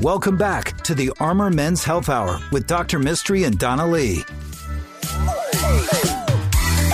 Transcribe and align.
Welcome 0.00 0.36
back 0.36 0.80
to 0.82 0.94
the 0.94 1.10
Armor 1.18 1.50
Men's 1.50 1.82
Health 1.82 2.08
Hour 2.08 2.38
with 2.52 2.68
Dr. 2.68 3.00
Mistry 3.00 3.44
and 3.46 3.58
Donna 3.58 3.84
Lee. 3.84 4.22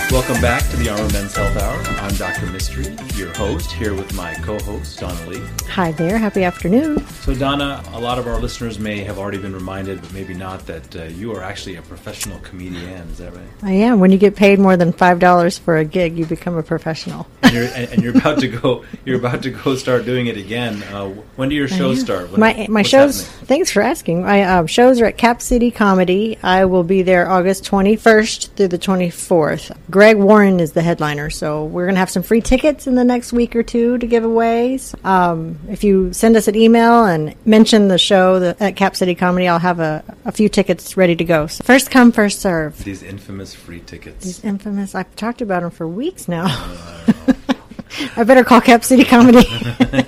Welcome 0.09 0.41
back 0.41 0.67
to 0.71 0.77
the 0.77 0.89
Armor 0.89 1.13
Men's 1.13 1.35
Health 1.35 1.55
Hour. 1.61 1.83
I'm 2.01 2.15
Dr. 2.15 2.47
Your 2.77 3.33
host, 3.33 3.71
here 3.71 3.95
with 3.95 4.13
my 4.13 4.35
co-host, 4.35 4.99
Donna 4.99 5.27
Lee. 5.27 5.41
Hi 5.69 5.91
there. 5.93 6.19
Happy 6.19 6.43
afternoon. 6.43 7.03
So, 7.07 7.33
Donna, 7.33 7.83
a 7.91 7.99
lot 7.99 8.19
of 8.19 8.27
our 8.27 8.39
listeners 8.39 8.77
may 8.77 8.99
have 8.99 9.17
already 9.17 9.39
been 9.39 9.55
reminded, 9.55 9.99
but 9.99 10.13
maybe 10.13 10.35
not, 10.35 10.67
that 10.67 10.95
uh, 10.95 11.03
you 11.05 11.33
are 11.33 11.41
actually 11.41 11.77
a 11.77 11.81
professional 11.81 12.37
comedian. 12.41 13.09
Is 13.09 13.17
that 13.17 13.33
right? 13.33 13.47
I 13.63 13.71
am. 13.71 13.99
When 13.99 14.11
you 14.11 14.19
get 14.19 14.35
paid 14.35 14.59
more 14.59 14.77
than 14.77 14.91
five 14.93 15.17
dollars 15.17 15.57
for 15.57 15.77
a 15.77 15.85
gig, 15.85 16.19
you 16.19 16.27
become 16.27 16.55
a 16.55 16.61
professional. 16.61 17.25
And 17.41 17.53
you're, 17.53 17.63
and, 17.63 17.91
and 17.93 18.03
you're 18.03 18.15
about 18.15 18.39
to 18.41 18.47
go. 18.47 18.85
You're 19.05 19.19
about 19.19 19.43
to 19.43 19.51
go 19.51 19.75
start 19.75 20.03
doing 20.03 20.27
it 20.27 20.35
again. 20.35 20.83
Uh, 20.83 21.07
when 21.37 21.47
do 21.47 21.55
your 21.55 21.69
shows 21.69 22.01
start? 22.01 22.29
When, 22.29 22.41
my 22.41 22.67
my 22.69 22.81
shows. 22.81 23.25
Happening? 23.25 23.47
Thanks 23.47 23.71
for 23.71 23.81
asking. 23.81 24.23
My 24.23 24.43
um, 24.43 24.67
shows 24.67 24.99
are 24.99 25.05
at 25.05 25.17
Cap 25.17 25.41
City 25.41 25.71
Comedy. 25.71 26.37
I 26.43 26.65
will 26.65 26.83
be 26.83 27.03
there 27.03 27.29
August 27.29 27.63
21st 27.63 28.49
through 28.49 28.67
the 28.67 28.77
24th. 28.77 29.75
Greg 29.89 30.17
Warren 30.17 30.59
is 30.59 30.73
the 30.73 30.81
headliner, 30.81 31.29
so 31.29 31.63
we're 31.63 31.85
going 31.85 31.95
to 31.95 31.99
have 31.99 32.09
some 32.09 32.23
free 32.23 32.41
tickets 32.41 32.66
in 32.67 32.95
the 32.95 33.03
next 33.03 33.31
week 33.31 33.55
or 33.55 33.63
two 33.63 33.97
to 33.97 34.05
give 34.05 34.23
away. 34.23 34.79
Um, 35.03 35.57
if 35.69 35.83
you 35.83 36.11
send 36.11 36.35
us 36.35 36.47
an 36.47 36.55
email 36.55 37.05
and 37.05 37.33
mention 37.45 37.87
the 37.87 37.97
show 37.97 38.39
the, 38.39 38.57
at 38.59 38.75
Cap 38.75 38.95
City 38.95 39.15
Comedy, 39.15 39.47
I'll 39.47 39.59
have 39.59 39.79
a, 39.79 40.03
a 40.25 40.31
few 40.31 40.49
tickets 40.49 40.97
ready 40.97 41.15
to 41.15 41.23
go. 41.23 41.47
So 41.47 41.63
first 41.63 41.89
come, 41.89 42.11
first 42.11 42.41
serve. 42.41 42.83
These 42.83 43.03
infamous 43.03 43.53
free 43.53 43.79
tickets. 43.79 44.25
These 44.25 44.43
infamous. 44.43 44.93
I've 44.95 45.15
talked 45.15 45.41
about 45.41 45.61
them 45.61 45.71
for 45.71 45.87
weeks 45.87 46.27
now. 46.27 46.47
I 48.15 48.23
better 48.23 48.43
call 48.43 48.61
Cap 48.61 48.83
City 48.83 49.03
Comedy. 49.03 49.45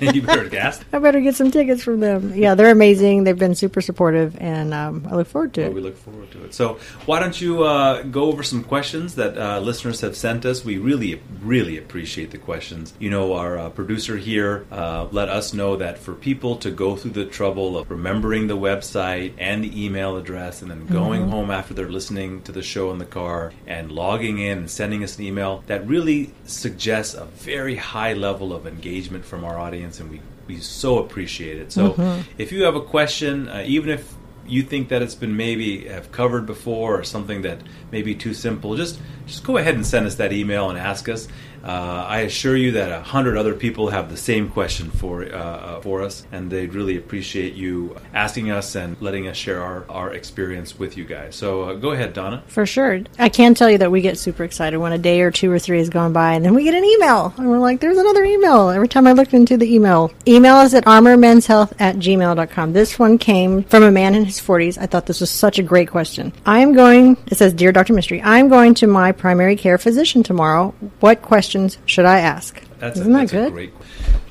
you 0.00 0.22
better 0.22 0.48
guess. 0.48 0.80
I 0.92 0.98
better 0.98 1.20
get 1.20 1.34
some 1.34 1.50
tickets 1.50 1.82
from 1.82 2.00
them. 2.00 2.34
Yeah, 2.34 2.54
they're 2.54 2.70
amazing. 2.70 3.24
They've 3.24 3.38
been 3.38 3.54
super 3.54 3.80
supportive, 3.80 4.36
and 4.40 4.74
um, 4.74 5.06
I 5.10 5.16
look 5.16 5.28
forward 5.28 5.54
to 5.54 5.62
well, 5.62 5.70
it. 5.70 5.74
We 5.74 5.80
look 5.80 5.96
forward 5.96 6.30
to 6.32 6.44
it. 6.44 6.54
So, 6.54 6.78
why 7.06 7.20
don't 7.20 7.40
you 7.40 7.64
uh, 7.64 8.02
go 8.02 8.24
over 8.24 8.42
some 8.42 8.64
questions 8.64 9.14
that 9.16 9.36
uh, 9.36 9.60
listeners 9.60 10.00
have 10.00 10.16
sent 10.16 10.44
us? 10.44 10.64
We 10.64 10.78
really, 10.78 11.20
really 11.42 11.78
appreciate 11.78 12.30
the 12.30 12.38
questions. 12.38 12.94
You 12.98 13.10
know, 13.10 13.34
our 13.34 13.58
uh, 13.58 13.70
producer 13.70 14.16
here 14.16 14.66
uh, 14.70 15.08
let 15.10 15.28
us 15.28 15.52
know 15.52 15.76
that 15.76 15.98
for 15.98 16.14
people 16.14 16.56
to 16.56 16.70
go 16.70 16.96
through 16.96 17.12
the 17.12 17.26
trouble 17.26 17.78
of 17.78 17.90
remembering 17.90 18.46
the 18.46 18.56
website 18.56 19.34
and 19.38 19.64
the 19.64 19.84
email 19.84 20.16
address, 20.16 20.62
and 20.62 20.70
then 20.70 20.86
going 20.86 21.22
mm-hmm. 21.22 21.30
home 21.30 21.50
after 21.50 21.74
they're 21.74 21.90
listening 21.90 22.42
to 22.42 22.52
the 22.52 22.62
show 22.62 22.92
in 22.92 22.98
the 22.98 23.04
car 23.04 23.52
and 23.66 23.90
logging 23.90 24.38
in 24.38 24.58
and 24.58 24.70
sending 24.70 25.02
us 25.04 25.18
an 25.18 25.24
email, 25.24 25.62
that 25.66 25.86
really 25.86 26.32
suggests 26.44 27.14
a 27.14 27.24
very 27.24 27.69
high 27.76 28.12
level 28.12 28.52
of 28.52 28.66
engagement 28.66 29.24
from 29.24 29.44
our 29.44 29.58
audience, 29.58 30.00
and 30.00 30.10
we, 30.10 30.20
we 30.46 30.58
so 30.58 30.98
appreciate 30.98 31.58
it. 31.58 31.72
So, 31.72 31.92
mm-hmm. 31.92 32.22
if 32.38 32.52
you 32.52 32.64
have 32.64 32.76
a 32.76 32.80
question, 32.80 33.48
uh, 33.48 33.64
even 33.66 33.90
if 33.90 34.14
you 34.46 34.62
think 34.62 34.88
that 34.88 35.00
it's 35.02 35.14
been 35.14 35.36
maybe 35.36 35.86
have 35.86 36.10
covered 36.10 36.46
before 36.46 36.98
or 36.98 37.04
something 37.04 37.42
that 37.42 37.60
may 37.92 38.02
be 38.02 38.14
too 38.14 38.34
simple, 38.34 38.76
just 38.76 38.98
just 39.26 39.44
go 39.44 39.56
ahead 39.56 39.74
and 39.74 39.86
send 39.86 40.06
us 40.06 40.16
that 40.16 40.32
email 40.32 40.70
and 40.70 40.78
ask 40.78 41.08
us. 41.08 41.28
Uh, 41.62 42.06
I 42.08 42.20
assure 42.20 42.56
you 42.56 42.72
that 42.72 42.90
a 42.90 43.02
hundred 43.02 43.36
other 43.36 43.54
people 43.54 43.90
have 43.90 44.08
the 44.10 44.16
same 44.16 44.48
question 44.48 44.90
for 44.90 45.24
uh, 45.24 45.26
uh, 45.26 45.80
for 45.80 46.02
us, 46.02 46.24
and 46.32 46.50
they'd 46.50 46.74
really 46.74 46.96
appreciate 46.96 47.54
you 47.54 47.96
asking 48.14 48.50
us 48.50 48.74
and 48.74 48.96
letting 49.00 49.28
us 49.28 49.36
share 49.36 49.62
our, 49.62 49.84
our 49.88 50.12
experience 50.12 50.78
with 50.78 50.96
you 50.96 51.04
guys. 51.04 51.36
So 51.36 51.62
uh, 51.62 51.74
go 51.74 51.90
ahead, 51.90 52.14
Donna. 52.14 52.42
For 52.46 52.64
sure, 52.64 53.00
I 53.18 53.28
can 53.28 53.54
tell 53.54 53.70
you 53.70 53.78
that 53.78 53.90
we 53.90 54.00
get 54.00 54.18
super 54.18 54.44
excited 54.44 54.78
when 54.78 54.92
a 54.92 54.98
day 54.98 55.20
or 55.20 55.30
two 55.30 55.50
or 55.50 55.58
three 55.58 55.78
has 55.78 55.90
gone 55.90 56.12
by, 56.12 56.32
and 56.34 56.44
then 56.44 56.54
we 56.54 56.64
get 56.64 56.74
an 56.74 56.84
email, 56.84 57.34
and 57.36 57.50
we're 57.50 57.58
like, 57.58 57.80
"There's 57.80 57.98
another 57.98 58.24
email." 58.24 58.70
Every 58.70 58.88
time 58.88 59.06
I 59.06 59.12
looked 59.12 59.34
into 59.34 59.56
the 59.56 59.72
email, 59.72 60.12
email 60.26 60.56
us 60.56 60.72
at 60.72 60.86
armormenshealth 60.86 61.72
at 61.78 61.96
gmail.com. 61.96 62.72
This 62.72 62.98
one 62.98 63.18
came 63.18 63.64
from 63.64 63.82
a 63.82 63.90
man 63.90 64.14
in 64.14 64.24
his 64.24 64.40
40s. 64.40 64.78
I 64.78 64.86
thought 64.86 65.06
this 65.06 65.20
was 65.20 65.30
such 65.30 65.58
a 65.58 65.62
great 65.62 65.90
question. 65.90 66.32
I 66.46 66.60
am 66.60 66.72
going. 66.72 67.18
It 67.26 67.36
says, 67.36 67.52
"Dear 67.52 67.72
Dr. 67.72 67.92
Mistry, 67.92 68.22
I 68.24 68.38
am 68.38 68.48
going 68.48 68.74
to 68.74 68.86
my 68.86 69.12
primary 69.12 69.56
care 69.56 69.76
physician 69.76 70.22
tomorrow. 70.22 70.74
What 71.00 71.20
question?" 71.20 71.49
Questions 71.50 71.78
should 71.84 72.04
I 72.06 72.20
ask? 72.20 72.62
That's 72.78 72.98
Isn't 73.00 73.12
a, 73.12 73.18
that 73.18 73.30
good? 73.30 73.52
great. 73.52 73.72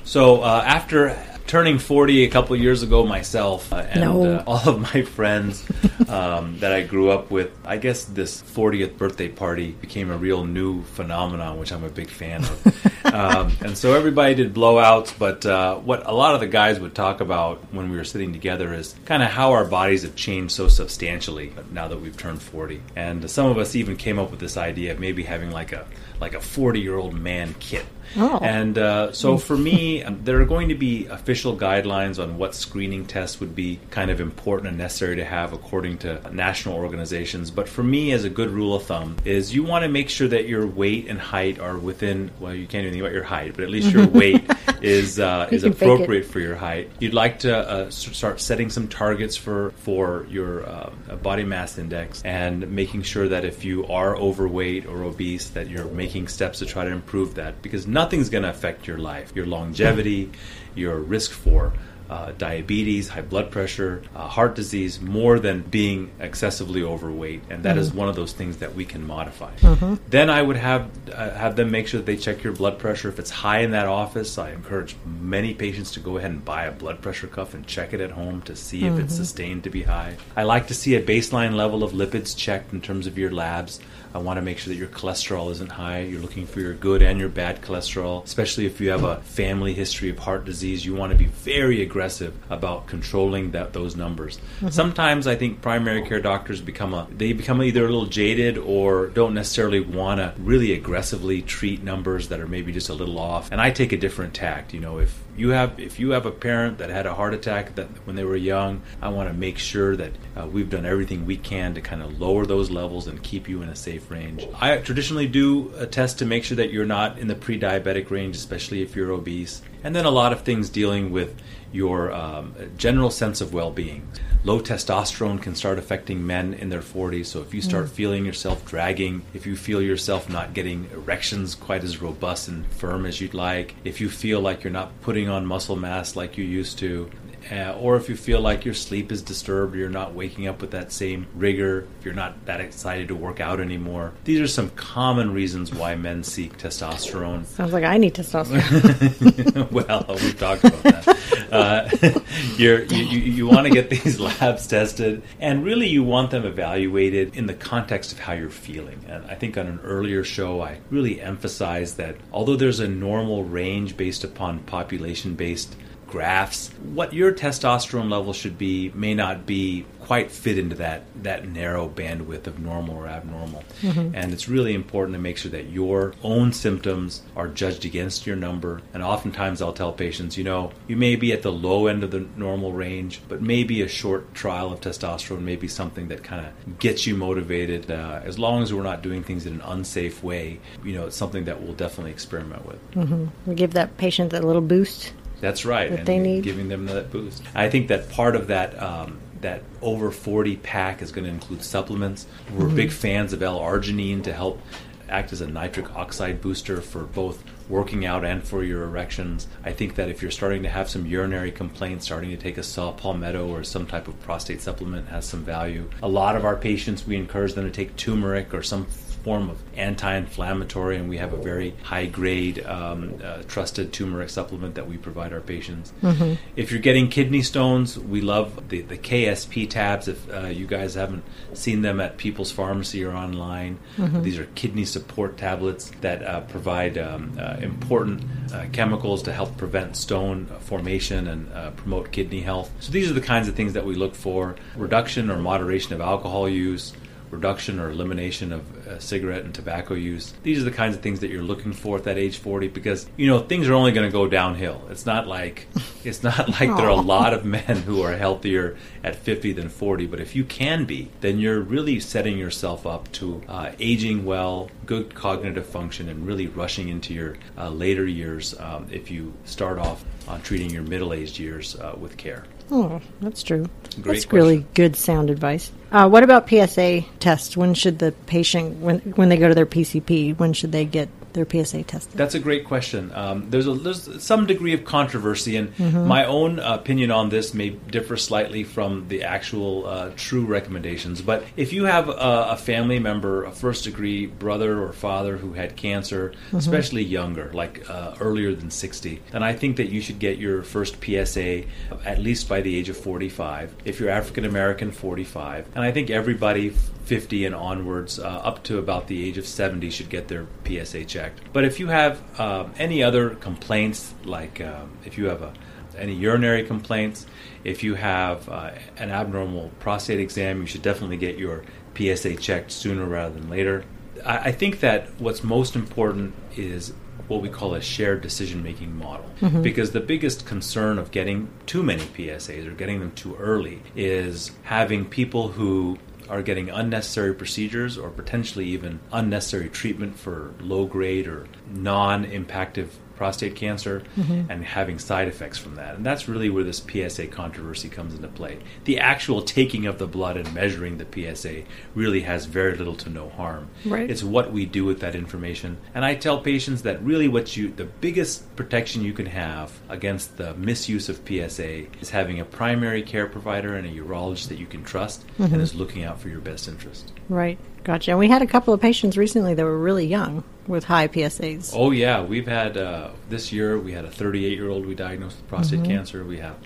So 0.04 0.40
uh, 0.40 0.62
after 0.64 1.10
turning 1.50 1.80
40 1.80 2.22
a 2.22 2.30
couple 2.30 2.54
years 2.54 2.84
ago 2.84 3.04
myself 3.04 3.72
uh, 3.72 3.78
and 3.78 4.02
no. 4.02 4.24
uh, 4.24 4.44
all 4.46 4.68
of 4.68 4.80
my 4.94 5.02
friends 5.02 5.68
um, 6.08 6.56
that 6.60 6.72
I 6.72 6.82
grew 6.82 7.10
up 7.10 7.32
with. 7.32 7.50
I 7.64 7.76
guess 7.76 8.04
this 8.04 8.40
40th 8.40 8.96
birthday 8.96 9.26
party 9.26 9.72
became 9.72 10.12
a 10.12 10.16
real 10.16 10.44
new 10.44 10.84
phenomenon, 10.84 11.58
which 11.58 11.72
I'm 11.72 11.82
a 11.82 11.88
big 11.88 12.08
fan 12.08 12.44
of. 12.44 13.04
um, 13.12 13.52
and 13.62 13.76
so 13.76 13.94
everybody 13.94 14.36
did 14.36 14.54
blowouts, 14.54 15.12
but 15.18 15.44
uh, 15.44 15.74
what 15.78 16.06
a 16.06 16.14
lot 16.14 16.34
of 16.34 16.40
the 16.40 16.46
guys 16.46 16.78
would 16.78 16.94
talk 16.94 17.20
about 17.20 17.58
when 17.72 17.90
we 17.90 17.96
were 17.96 18.04
sitting 18.04 18.32
together 18.32 18.72
is 18.72 18.94
kind 19.04 19.20
of 19.20 19.30
how 19.30 19.50
our 19.50 19.64
bodies 19.64 20.02
have 20.02 20.14
changed 20.14 20.52
so 20.52 20.68
substantially 20.68 21.52
now 21.72 21.88
that 21.88 22.00
we've 22.00 22.16
turned 22.16 22.40
40. 22.40 22.80
And 22.94 23.28
some 23.28 23.46
of 23.46 23.58
us 23.58 23.74
even 23.74 23.96
came 23.96 24.20
up 24.20 24.30
with 24.30 24.38
this 24.38 24.56
idea 24.56 24.92
of 24.92 25.00
maybe 25.00 25.24
having 25.24 25.50
like 25.50 25.72
a 25.72 25.84
like 26.20 26.34
a 26.34 26.40
40 26.40 26.80
year 26.80 26.96
old 26.96 27.14
man 27.14 27.54
kit 27.58 27.86
Oh. 28.16 28.38
And 28.42 28.76
uh, 28.76 29.12
so 29.12 29.38
for 29.38 29.56
me, 29.56 30.02
um, 30.02 30.20
there 30.24 30.40
are 30.40 30.44
going 30.44 30.68
to 30.68 30.74
be 30.74 31.06
official 31.06 31.56
guidelines 31.56 32.22
on 32.22 32.38
what 32.38 32.54
screening 32.54 33.06
tests 33.06 33.40
would 33.40 33.54
be 33.54 33.78
kind 33.90 34.10
of 34.10 34.20
important 34.20 34.68
and 34.68 34.78
necessary 34.78 35.16
to 35.16 35.24
have 35.24 35.52
according 35.52 35.98
to 35.98 36.20
national 36.32 36.76
organizations. 36.76 37.50
But 37.50 37.68
for 37.68 37.82
me, 37.82 38.12
as 38.12 38.24
a 38.24 38.30
good 38.30 38.50
rule 38.50 38.74
of 38.74 38.84
thumb, 38.84 39.16
is 39.24 39.54
you 39.54 39.62
want 39.62 39.84
to 39.84 39.88
make 39.88 40.08
sure 40.08 40.28
that 40.28 40.48
your 40.48 40.66
weight 40.66 41.08
and 41.08 41.20
height 41.20 41.58
are 41.58 41.78
within. 41.78 42.30
Well, 42.40 42.54
you 42.54 42.66
can't 42.66 42.82
even 42.82 42.92
think 42.92 43.02
about 43.02 43.14
your 43.14 43.24
height, 43.24 43.54
but 43.54 43.64
at 43.64 43.70
least 43.70 43.92
your 43.92 44.06
weight 44.20 44.48
is 44.82 45.20
uh, 45.20 45.48
is 45.50 45.64
appropriate 45.64 46.24
for 46.26 46.40
your 46.40 46.56
height. 46.56 46.90
You'd 46.98 47.14
like 47.14 47.40
to 47.40 47.56
uh, 47.56 47.90
start 47.90 48.40
setting 48.40 48.70
some 48.70 48.88
targets 48.88 49.36
for 49.36 49.70
for 49.76 50.26
your 50.28 50.66
uh, 50.68 50.90
body 51.22 51.44
mass 51.44 51.78
index 51.78 52.22
and 52.22 52.70
making 52.70 53.02
sure 53.02 53.28
that 53.28 53.44
if 53.44 53.64
you 53.64 53.86
are 53.86 54.16
overweight 54.16 54.86
or 54.86 55.02
obese, 55.04 55.50
that 55.50 55.68
you're 55.68 55.86
making 55.86 56.28
steps 56.28 56.60
to 56.60 56.66
try 56.66 56.84
to 56.84 56.90
improve 56.90 57.34
that 57.34 57.62
because 57.62 57.86
nothing's 57.86 58.28
going 58.28 58.44
to 58.44 58.50
affect 58.50 58.86
your 58.86 58.98
life, 58.98 59.32
your 59.34 59.46
longevity, 59.46 60.30
your 60.74 60.98
risk 60.98 61.30
for 61.30 61.72
uh, 62.10 62.32
diabetes, 62.32 63.08
high 63.08 63.22
blood 63.22 63.52
pressure, 63.52 64.02
uh, 64.16 64.26
heart 64.26 64.56
disease, 64.56 65.00
more 65.00 65.38
than 65.38 65.62
being 65.62 66.10
excessively 66.18 66.82
overweight, 66.82 67.40
and 67.48 67.62
that 67.62 67.70
mm-hmm. 67.70 67.78
is 67.78 67.94
one 67.94 68.08
of 68.08 68.16
those 68.16 68.32
things 68.32 68.56
that 68.56 68.74
we 68.74 68.84
can 68.84 69.06
modify. 69.06 69.54
Mm-hmm. 69.58 69.94
Then 70.08 70.28
I 70.28 70.42
would 70.42 70.56
have 70.56 70.90
uh, 71.12 71.30
have 71.30 71.54
them 71.54 71.70
make 71.70 71.86
sure 71.86 72.00
that 72.00 72.06
they 72.06 72.16
check 72.16 72.42
your 72.42 72.52
blood 72.52 72.80
pressure. 72.80 73.08
If 73.08 73.20
it's 73.20 73.30
high 73.30 73.60
in 73.60 73.70
that 73.70 73.86
office, 73.86 74.38
I 74.38 74.50
encourage 74.50 74.96
many 75.04 75.54
patients 75.54 75.92
to 75.92 76.00
go 76.00 76.18
ahead 76.18 76.32
and 76.32 76.44
buy 76.44 76.64
a 76.64 76.72
blood 76.72 77.00
pressure 77.00 77.28
cuff 77.28 77.54
and 77.54 77.64
check 77.64 77.92
it 77.92 78.00
at 78.00 78.10
home 78.10 78.42
to 78.42 78.56
see 78.56 78.82
mm-hmm. 78.82 78.98
if 78.98 79.04
it's 79.04 79.14
mm-hmm. 79.14 79.22
sustained 79.22 79.64
to 79.64 79.70
be 79.70 79.84
high. 79.84 80.16
I 80.36 80.42
like 80.42 80.66
to 80.66 80.74
see 80.74 80.96
a 80.96 81.02
baseline 81.02 81.54
level 81.54 81.84
of 81.84 81.92
lipids 81.92 82.36
checked 82.36 82.72
in 82.72 82.80
terms 82.80 83.06
of 83.06 83.18
your 83.18 83.30
labs. 83.30 83.78
I 84.14 84.18
want 84.18 84.38
to 84.38 84.42
make 84.42 84.58
sure 84.58 84.72
that 84.72 84.78
your 84.78 84.88
cholesterol 84.88 85.50
isn't 85.52 85.70
high. 85.70 86.00
You're 86.00 86.20
looking 86.20 86.46
for 86.46 86.60
your 86.60 86.74
good 86.74 87.02
and 87.02 87.18
your 87.18 87.28
bad 87.28 87.62
cholesterol, 87.62 88.24
especially 88.24 88.66
if 88.66 88.80
you 88.80 88.90
have 88.90 89.04
a 89.04 89.20
family 89.22 89.72
history 89.72 90.10
of 90.10 90.18
heart 90.18 90.44
disease. 90.44 90.84
You 90.84 90.94
want 90.94 91.12
to 91.12 91.18
be 91.18 91.26
very 91.26 91.82
aggressive 91.82 92.34
about 92.50 92.86
controlling 92.86 93.52
that 93.52 93.72
those 93.72 93.96
numbers. 93.96 94.38
Mm-hmm. 94.38 94.68
Sometimes 94.68 95.26
I 95.26 95.36
think 95.36 95.62
primary 95.62 96.02
care 96.02 96.20
doctors 96.20 96.60
become 96.60 96.94
a 96.94 97.06
they 97.10 97.32
become 97.32 97.62
either 97.62 97.84
a 97.84 97.88
little 97.88 98.06
jaded 98.06 98.58
or 98.58 99.08
don't 99.08 99.34
necessarily 99.34 99.80
want 99.80 100.18
to 100.18 100.34
really 100.38 100.72
aggressively 100.72 101.42
treat 101.42 101.82
numbers 101.82 102.28
that 102.28 102.40
are 102.40 102.48
maybe 102.48 102.72
just 102.72 102.88
a 102.88 102.94
little 102.94 103.18
off. 103.18 103.50
And 103.52 103.60
I 103.60 103.70
take 103.70 103.92
a 103.92 103.96
different 103.96 104.34
tact. 104.34 104.74
You 104.74 104.80
know, 104.80 104.98
if 104.98 105.16
you 105.36 105.50
have 105.50 105.78
if 105.78 105.98
you 105.98 106.10
have 106.10 106.26
a 106.26 106.30
parent 106.30 106.78
that 106.78 106.90
had 106.90 107.06
a 107.06 107.14
heart 107.14 107.34
attack 107.34 107.74
that 107.76 107.88
when 108.06 108.16
they 108.16 108.24
were 108.24 108.36
young, 108.36 108.82
I 109.00 109.08
want 109.08 109.28
to 109.28 109.34
make 109.34 109.58
sure 109.58 109.96
that 109.96 110.12
uh, 110.36 110.46
we've 110.46 110.70
done 110.70 110.86
everything 110.86 111.26
we 111.26 111.36
can 111.36 111.74
to 111.74 111.80
kind 111.80 112.02
of 112.02 112.20
lower 112.20 112.46
those 112.46 112.70
levels 112.70 113.06
and 113.06 113.22
keep 113.22 113.48
you 113.48 113.62
in 113.62 113.68
a 113.68 113.76
safe 113.76 114.10
range. 114.10 114.46
I 114.60 114.76
traditionally 114.78 115.26
do 115.26 115.72
a 115.76 115.86
test 115.86 116.18
to 116.18 116.26
make 116.26 116.44
sure 116.44 116.56
that 116.56 116.70
you're 116.70 116.86
not 116.86 117.18
in 117.18 117.28
the 117.28 117.34
pre 117.34 117.58
diabetic 117.58 118.10
range, 118.10 118.36
especially 118.36 118.82
if 118.82 118.96
you're 118.96 119.12
obese. 119.12 119.62
And 119.82 119.94
then 119.94 120.04
a 120.04 120.10
lot 120.10 120.32
of 120.32 120.42
things 120.42 120.68
dealing 120.68 121.10
with 121.10 121.34
your 121.72 122.12
um, 122.12 122.54
general 122.76 123.10
sense 123.10 123.40
of 123.40 123.54
well 123.54 123.70
being. 123.70 124.08
Low 124.42 124.60
testosterone 124.60 125.40
can 125.40 125.54
start 125.54 125.78
affecting 125.78 126.26
men 126.26 126.54
in 126.54 126.70
their 126.70 126.80
40s. 126.80 127.26
So 127.26 127.42
if 127.42 127.52
you 127.52 127.60
start 127.60 127.86
mm. 127.86 127.90
feeling 127.90 128.24
yourself 128.24 128.64
dragging, 128.64 129.22
if 129.34 129.46
you 129.46 129.54
feel 129.54 129.82
yourself 129.82 130.28
not 130.28 130.54
getting 130.54 130.88
erections 130.92 131.54
quite 131.54 131.84
as 131.84 132.00
robust 132.00 132.48
and 132.48 132.66
firm 132.66 133.04
as 133.04 133.20
you'd 133.20 133.34
like, 133.34 133.74
if 133.84 134.00
you 134.00 134.08
feel 134.08 134.40
like 134.40 134.64
you're 134.64 134.72
not 134.72 134.98
putting 135.02 135.28
on 135.28 135.44
muscle 135.44 135.76
mass 135.76 136.16
like 136.16 136.38
you 136.38 136.44
used 136.44 136.78
to, 136.78 137.10
uh, 137.50 137.76
or 137.80 137.96
if 137.96 138.08
you 138.08 138.16
feel 138.16 138.40
like 138.40 138.64
your 138.64 138.74
sleep 138.74 139.10
is 139.10 139.22
disturbed, 139.22 139.74
you're 139.74 139.88
not 139.88 140.14
waking 140.14 140.46
up 140.46 140.60
with 140.60 140.72
that 140.72 140.92
same 140.92 141.26
rigor, 141.34 141.86
if 141.98 142.04
you're 142.04 142.14
not 142.14 142.44
that 142.46 142.60
excited 142.60 143.08
to 143.08 143.14
work 143.14 143.40
out 143.40 143.60
anymore. 143.60 144.12
These 144.24 144.40
are 144.40 144.46
some 144.46 144.70
common 144.70 145.32
reasons 145.32 145.74
why 145.74 145.94
men 145.94 146.22
seek 146.22 146.58
testosterone. 146.58 147.46
Sounds 147.46 147.72
like 147.72 147.84
I 147.84 147.96
need 147.98 148.14
testosterone. 148.14 149.70
well, 149.70 150.04
we've 150.08 150.38
talked 150.38 150.64
about 150.64 150.82
that. 150.82 151.20
Uh, 151.50 151.88
you 152.56 152.86
you, 152.90 153.04
you 153.18 153.46
want 153.46 153.66
to 153.66 153.72
get 153.72 153.90
these 153.90 154.20
labs 154.40 154.66
tested, 154.66 155.22
and 155.40 155.64
really 155.64 155.88
you 155.88 156.02
want 156.02 156.30
them 156.30 156.44
evaluated 156.44 157.36
in 157.36 157.46
the 157.46 157.54
context 157.54 158.12
of 158.12 158.18
how 158.18 158.32
you're 158.32 158.50
feeling. 158.50 159.04
And 159.08 159.24
I 159.26 159.34
think 159.34 159.58
on 159.58 159.66
an 159.66 159.80
earlier 159.82 160.24
show, 160.24 160.60
I 160.60 160.78
really 160.90 161.20
emphasized 161.20 161.96
that 161.96 162.16
although 162.32 162.56
there's 162.56 162.80
a 162.80 162.88
normal 162.88 163.44
range 163.44 163.96
based 163.96 164.24
upon 164.24 164.60
population 164.60 165.34
based 165.34 165.74
graphs, 166.10 166.68
what 166.92 167.12
your 167.12 167.32
testosterone 167.32 168.10
level 168.10 168.32
should 168.32 168.58
be 168.58 168.90
may 168.94 169.14
not 169.14 169.46
be 169.46 169.86
quite 170.00 170.30
fit 170.30 170.58
into 170.58 170.74
that 170.74 171.04
that 171.22 171.46
narrow 171.46 171.88
bandwidth 171.88 172.48
of 172.48 172.58
normal 172.58 172.96
or 172.96 173.06
abnormal. 173.06 173.62
Mm-hmm. 173.80 174.14
And 174.14 174.32
it's 174.32 174.48
really 174.48 174.74
important 174.74 175.14
to 175.14 175.20
make 175.20 175.36
sure 175.36 175.52
that 175.52 175.68
your 175.68 176.14
own 176.24 176.52
symptoms 176.52 177.22
are 177.36 177.46
judged 177.46 177.84
against 177.84 178.26
your 178.26 178.34
number. 178.34 178.82
And 178.92 179.04
oftentimes 179.04 179.62
I'll 179.62 179.72
tell 179.72 179.92
patients, 179.92 180.36
you 180.36 180.42
know, 180.42 180.72
you 180.88 180.96
may 180.96 181.14
be 181.14 181.32
at 181.32 181.42
the 181.42 181.52
low 181.52 181.86
end 181.86 182.02
of 182.02 182.10
the 182.10 182.26
normal 182.36 182.72
range, 182.72 183.20
but 183.28 183.40
maybe 183.40 183.82
a 183.82 183.88
short 183.88 184.34
trial 184.34 184.72
of 184.72 184.80
testosterone 184.80 185.42
may 185.42 185.56
be 185.56 185.68
something 185.68 186.08
that 186.08 186.24
kind 186.24 186.44
of 186.44 186.78
gets 186.80 187.06
you 187.06 187.16
motivated. 187.16 187.88
Uh, 187.90 188.20
as 188.24 188.36
long 188.36 188.62
as 188.62 188.74
we're 188.74 188.82
not 188.82 189.02
doing 189.02 189.22
things 189.22 189.46
in 189.46 189.54
an 189.54 189.60
unsafe 189.60 190.24
way, 190.24 190.58
you 190.84 190.94
know, 190.94 191.06
it's 191.06 191.16
something 191.16 191.44
that 191.44 191.62
we'll 191.62 191.74
definitely 191.74 192.10
experiment 192.10 192.66
with. 192.66 192.90
Mm-hmm. 192.92 193.26
We 193.46 193.54
give 193.54 193.74
that 193.74 193.96
patient 193.96 194.32
a 194.32 194.40
little 194.40 194.62
boost 194.62 195.12
that's 195.40 195.64
right. 195.64 195.90
That 195.90 195.98
and 196.00 196.06
they 196.06 196.18
need. 196.18 196.44
Giving 196.44 196.68
them 196.68 196.86
that 196.86 197.10
boost. 197.10 197.42
I 197.54 197.70
think 197.70 197.88
that 197.88 198.10
part 198.10 198.36
of 198.36 198.48
that 198.48 198.80
um, 198.80 199.18
that 199.40 199.62
over 199.80 200.10
40 200.10 200.56
pack 200.56 201.02
is 201.02 201.12
going 201.12 201.24
to 201.24 201.30
include 201.30 201.62
supplements. 201.62 202.26
We're 202.52 202.66
mm-hmm. 202.66 202.76
big 202.76 202.92
fans 202.92 203.32
of 203.32 203.42
L-arginine 203.42 204.22
to 204.24 204.32
help 204.32 204.60
act 205.08 205.32
as 205.32 205.40
a 205.40 205.46
nitric 205.46 205.96
oxide 205.96 206.40
booster 206.40 206.80
for 206.80 207.02
both 207.02 207.42
working 207.68 208.04
out 208.04 208.24
and 208.24 208.42
for 208.42 208.62
your 208.62 208.84
erections. 208.84 209.46
I 209.64 209.72
think 209.72 209.96
that 209.96 210.08
if 210.08 210.22
you're 210.22 210.30
starting 210.30 210.62
to 210.62 210.68
have 210.68 210.88
some 210.88 211.06
urinary 211.06 211.52
complaints, 211.52 212.04
starting 212.04 212.30
to 212.30 212.36
take 212.36 212.58
a 212.58 212.62
saw 212.62 212.92
palmetto 212.92 213.48
or 213.48 213.64
some 213.64 213.86
type 213.86 214.08
of 214.08 214.20
prostate 214.22 214.60
supplement 214.60 215.08
has 215.08 215.24
some 215.24 215.44
value. 215.44 215.88
A 216.02 216.08
lot 216.08 216.36
of 216.36 216.44
our 216.44 216.56
patients, 216.56 217.06
we 217.06 217.16
encourage 217.16 217.54
them 217.54 217.64
to 217.64 217.70
take 217.70 217.96
turmeric 217.96 218.54
or 218.54 218.62
some 218.62 218.86
form 219.22 219.50
of 219.50 219.58
anti-inflammatory, 219.76 220.96
and 220.96 221.08
we 221.08 221.18
have 221.18 221.32
a 221.32 221.36
very 221.36 221.74
high-grade, 221.82 222.64
um, 222.66 223.14
uh, 223.22 223.42
trusted 223.48 223.92
turmeric 223.92 224.30
supplement 224.30 224.74
that 224.74 224.88
we 224.88 224.96
provide 224.96 225.32
our 225.32 225.40
patients. 225.40 225.92
Mm-hmm. 226.02 226.34
If 226.56 226.70
you're 226.70 226.80
getting 226.80 227.08
kidney 227.08 227.42
stones, 227.42 227.98
we 227.98 228.20
love 228.20 228.68
the, 228.68 228.82
the 228.82 228.98
KSP 228.98 229.68
tabs. 229.68 230.08
If 230.08 230.30
uh, 230.32 230.46
you 230.46 230.66
guys 230.66 230.94
haven't 230.94 231.24
seen 231.54 231.82
them 231.82 232.00
at 232.00 232.16
People's 232.16 232.52
Pharmacy 232.52 233.04
or 233.04 233.12
online, 233.12 233.78
mm-hmm. 233.96 234.22
these 234.22 234.38
are 234.38 234.46
kidney 234.54 234.84
support 234.84 235.36
tablets 235.36 235.90
that 236.00 236.22
uh, 236.22 236.40
provide 236.42 236.98
um, 236.98 237.36
uh, 237.38 237.56
important 237.60 238.22
uh, 238.52 238.66
chemicals 238.72 239.22
to 239.24 239.32
help 239.32 239.56
prevent 239.56 239.96
stone 239.96 240.46
formation 240.60 241.26
and 241.26 241.52
uh, 241.52 241.70
promote 241.72 242.12
kidney 242.12 242.40
health. 242.40 242.70
So 242.80 242.92
these 242.92 243.10
are 243.10 243.14
the 243.14 243.20
kinds 243.20 243.48
of 243.48 243.54
things 243.54 243.74
that 243.74 243.84
we 243.84 243.94
look 243.94 244.14
for: 244.14 244.56
reduction 244.76 245.30
or 245.30 245.38
moderation 245.38 245.94
of 245.94 246.00
alcohol 246.00 246.48
use 246.48 246.92
reduction 247.30 247.78
or 247.78 247.90
elimination 247.90 248.52
of 248.52 248.86
uh, 248.86 248.98
cigarette 248.98 249.44
and 249.44 249.54
tobacco 249.54 249.94
use. 249.94 250.32
These 250.42 250.60
are 250.60 250.64
the 250.64 250.70
kinds 250.70 250.96
of 250.96 251.02
things 251.02 251.20
that 251.20 251.30
you're 251.30 251.42
looking 251.42 251.72
for 251.72 251.96
at 251.96 252.04
that 252.04 252.18
age 252.18 252.38
40 252.38 252.68
because 252.68 253.06
you 253.16 253.26
know 253.26 253.40
things 253.40 253.68
are 253.68 253.74
only 253.74 253.92
going 253.92 254.06
to 254.06 254.12
go 254.12 254.26
downhill. 254.26 254.82
It's 254.90 255.06
not 255.06 255.26
like 255.26 255.66
it's 256.04 256.22
not 256.22 256.48
like 256.48 256.76
there 256.76 256.86
are 256.86 256.88
a 256.88 256.96
lot 256.96 257.32
of 257.32 257.44
men 257.44 257.82
who 257.82 258.02
are 258.02 258.16
healthier 258.16 258.76
at 259.04 259.16
50 259.16 259.52
than 259.52 259.68
40, 259.68 260.06
but 260.06 260.20
if 260.20 260.34
you 260.34 260.44
can 260.44 260.84
be, 260.84 261.10
then 261.20 261.38
you're 261.38 261.60
really 261.60 262.00
setting 262.00 262.38
yourself 262.38 262.86
up 262.86 263.10
to 263.12 263.42
uh, 263.48 263.72
aging 263.78 264.24
well, 264.24 264.70
good 264.86 265.14
cognitive 265.14 265.66
function, 265.66 266.08
and 266.08 266.26
really 266.26 266.46
rushing 266.48 266.88
into 266.88 267.14
your 267.14 267.36
uh, 267.56 267.70
later 267.70 268.06
years 268.06 268.58
um, 268.58 268.86
if 268.90 269.10
you 269.10 269.32
start 269.44 269.78
off 269.78 270.04
on 270.28 270.40
treating 270.42 270.70
your 270.70 270.82
middle-aged 270.82 271.38
years 271.38 271.76
uh, 271.76 271.94
with 271.98 272.16
care. 272.16 272.44
Oh, 272.70 273.00
that's 273.20 273.42
true. 273.42 273.64
Great 273.64 274.04
that's 274.04 274.24
question. 274.24 274.30
really 274.30 274.66
good 274.74 274.96
sound 274.96 275.30
advice. 275.30 275.72
Uh, 275.90 276.08
what 276.08 276.22
about 276.22 276.48
PSA 276.48 277.02
tests? 277.18 277.56
When 277.56 277.74
should 277.74 277.98
the 277.98 278.12
patient, 278.26 278.78
when 278.78 279.00
when 279.16 279.28
they 279.28 279.36
go 279.36 279.48
to 279.48 279.54
their 279.54 279.66
PCP, 279.66 280.38
when 280.38 280.52
should 280.52 280.72
they 280.72 280.84
get 280.84 281.08
their 281.32 281.46
PSA 281.48 281.84
tested? 281.84 282.16
That's 282.16 282.34
a 282.34 282.38
great 282.38 282.64
question. 282.64 283.12
Um, 283.14 283.50
there's 283.50 283.66
a, 283.66 283.74
there's 283.74 284.22
some 284.22 284.46
degree 284.46 284.74
of 284.74 284.84
controversy, 284.84 285.56
and 285.56 285.74
mm-hmm. 285.76 286.06
my 286.06 286.24
own 286.24 286.58
opinion 286.58 287.10
on 287.10 287.28
this 287.28 287.54
may 287.54 287.70
differ 287.70 288.16
slightly 288.16 288.64
from 288.64 289.08
the 289.08 289.22
actual 289.24 289.86
uh, 289.86 290.10
true 290.16 290.44
recommendations. 290.44 291.22
But 291.22 291.44
if 291.56 291.72
you 291.72 291.84
have 291.84 292.08
a, 292.08 292.12
a, 292.50 292.56
family 292.56 292.98
member, 292.98 293.44
a 293.44 293.52
first 293.52 293.84
degree 293.84 294.26
brother 294.26 294.82
or 294.82 294.92
father 294.92 295.36
who 295.36 295.54
had 295.54 295.76
cancer, 295.76 296.30
mm-hmm. 296.46 296.56
especially 296.56 297.02
younger, 297.02 297.50
like 297.52 297.88
uh, 297.88 298.14
earlier 298.20 298.54
than 298.54 298.70
60, 298.70 299.20
then 299.30 299.42
I 299.42 299.52
think 299.52 299.76
that 299.76 299.88
you 299.90 300.00
should 300.00 300.18
get 300.18 300.38
your 300.38 300.62
first 300.62 301.02
PSA 301.02 301.64
at 302.04 302.18
least 302.18 302.48
by 302.48 302.60
the 302.60 302.76
age 302.76 302.88
of 302.88 302.96
45. 302.96 303.74
If 303.84 304.00
you're 304.00 304.10
African 304.10 304.44
American, 304.44 304.92
45, 304.92 305.68
and 305.74 305.84
I 305.84 305.92
think 305.92 306.10
everybody 306.10 306.70
50 307.10 307.44
and 307.46 307.54
onwards, 307.56 308.20
uh, 308.20 308.22
up 308.22 308.62
to 308.62 308.78
about 308.78 309.08
the 309.08 309.26
age 309.26 309.36
of 309.36 309.44
70, 309.44 309.90
should 309.90 310.08
get 310.08 310.28
their 310.28 310.46
PSA 310.64 311.04
checked. 311.20 311.52
But 311.52 311.64
if 311.64 311.80
you 311.80 311.88
have 311.88 312.40
um, 312.40 312.72
any 312.78 313.02
other 313.02 313.30
complaints, 313.30 314.14
like 314.24 314.60
um, 314.60 314.90
if 315.04 315.18
you 315.18 315.26
have 315.26 315.42
a, 315.42 315.52
any 315.96 316.14
urinary 316.14 316.64
complaints, 316.64 317.26
if 317.64 317.82
you 317.82 317.94
have 317.94 318.48
uh, 318.48 318.70
an 318.96 319.10
abnormal 319.10 319.70
prostate 319.80 320.20
exam, 320.20 320.60
you 320.60 320.66
should 320.66 320.82
definitely 320.82 321.16
get 321.16 321.36
your 321.36 321.64
PSA 321.96 322.36
checked 322.36 322.72
sooner 322.72 323.04
rather 323.04 323.34
than 323.34 323.50
later. 323.50 323.84
I, 324.24 324.38
I 324.38 324.52
think 324.52 324.80
that 324.80 325.08
what's 325.20 325.44
most 325.44 325.76
important 325.76 326.34
is 326.56 326.92
what 327.28 327.42
we 327.42 327.48
call 327.48 327.74
a 327.74 327.80
shared 327.80 328.22
decision 328.22 328.62
making 328.62 328.96
model. 328.96 329.30
Mm-hmm. 329.40 329.62
Because 329.62 329.92
the 329.92 330.00
biggest 330.00 330.46
concern 330.46 330.98
of 330.98 331.10
getting 331.12 331.48
too 331.66 331.82
many 331.82 332.02
PSAs 332.02 332.66
or 332.66 332.72
getting 332.72 332.98
them 332.98 333.12
too 333.12 333.36
early 333.36 333.82
is 333.94 334.50
having 334.62 335.04
people 335.04 335.48
who 335.48 335.98
are 336.30 336.42
getting 336.42 336.70
unnecessary 336.70 337.34
procedures 337.34 337.98
or 337.98 338.08
potentially 338.08 338.66
even 338.66 339.00
unnecessary 339.12 339.68
treatment 339.68 340.16
for 340.16 340.54
low 340.60 340.86
grade 340.86 341.26
or 341.26 341.46
non 341.68 342.24
impactive 342.24 342.88
prostate 343.20 343.54
cancer 343.54 344.02
mm-hmm. 344.16 344.50
and 344.50 344.64
having 344.64 344.98
side 344.98 345.28
effects 345.28 345.58
from 345.58 345.74
that. 345.74 345.94
And 345.94 346.06
that's 346.06 346.26
really 346.26 346.48
where 346.48 346.64
this 346.64 346.78
PSA 346.78 347.26
controversy 347.26 347.90
comes 347.90 348.14
into 348.14 348.28
play. 348.28 348.60
The 348.84 348.98
actual 348.98 349.42
taking 349.42 349.84
of 349.84 349.98
the 349.98 350.06
blood 350.06 350.38
and 350.38 350.54
measuring 350.54 350.96
the 350.96 351.04
PSA 351.04 351.64
really 351.94 352.22
has 352.22 352.46
very 352.46 352.78
little 352.78 352.96
to 352.96 353.10
no 353.10 353.28
harm. 353.28 353.68
Right. 353.84 354.10
It's 354.10 354.22
what 354.22 354.54
we 354.54 354.64
do 354.64 354.86
with 354.86 355.00
that 355.00 355.14
information. 355.14 355.76
And 355.94 356.02
I 356.02 356.14
tell 356.14 356.40
patients 356.40 356.80
that 356.84 357.02
really 357.02 357.28
what 357.28 357.58
you 357.58 357.68
the 357.68 357.84
biggest 357.84 358.56
protection 358.56 359.04
you 359.04 359.12
can 359.12 359.26
have 359.26 359.78
against 359.90 360.38
the 360.38 360.54
misuse 360.54 361.10
of 361.10 361.20
PSA 361.28 362.00
is 362.00 362.08
having 362.08 362.40
a 362.40 362.46
primary 362.46 363.02
care 363.02 363.26
provider 363.26 363.76
and 363.76 363.86
a 363.86 363.90
urologist 363.90 364.48
that 364.48 364.58
you 364.58 364.64
can 364.64 364.82
trust 364.82 365.26
mm-hmm. 365.26 365.52
and 365.52 365.60
is 365.60 365.74
looking 365.74 366.04
out 366.04 366.18
for 366.18 366.30
your 366.30 366.40
best 366.40 366.68
interest. 366.68 367.12
Right. 367.28 367.58
Gotcha. 367.84 368.12
And 368.12 368.18
we 368.18 368.28
had 368.28 368.40
a 368.40 368.46
couple 368.46 368.72
of 368.72 368.80
patients 368.80 369.18
recently 369.18 369.52
that 369.52 369.62
were 369.62 369.78
really 369.78 370.06
young 370.06 370.42
with 370.70 370.84
high 370.84 371.08
PSAs. 371.08 371.72
Oh 371.74 371.90
yeah, 371.90 372.22
we've 372.22 372.46
had 372.46 372.76
uh, 372.76 373.10
this 373.28 373.52
year 373.52 373.78
we 373.78 373.92
had 373.92 374.04
a 374.04 374.10
38 374.10 374.56
year 374.56 374.70
old 374.70 374.86
we 374.86 374.94
diagnosed 374.94 375.36
with 375.36 375.48
prostate 375.48 375.80
mm-hmm. 375.80 375.90
cancer. 375.90 376.24
We 376.24 376.38
have 376.38 376.56